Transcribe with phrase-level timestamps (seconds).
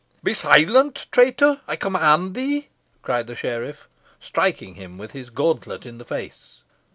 [0.23, 2.69] "Be silent, traitor, I command thee,"
[3.03, 3.87] cried the sheriff,
[4.19, 6.61] striking him with his gauntlet in the face.